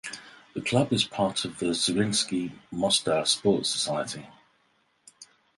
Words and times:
The 0.55 0.61
club 0.61 0.91
is 0.93 1.03
part 1.03 1.45
of 1.45 1.59
the 1.59 1.75
Zrinjski 1.75 2.53
Mostar 2.71 3.23
sport 3.27 3.67
society. 3.67 4.25